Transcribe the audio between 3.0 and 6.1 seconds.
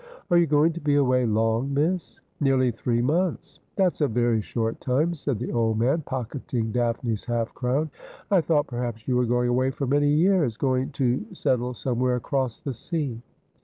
months.' ■ That's a very short time,' said the old man,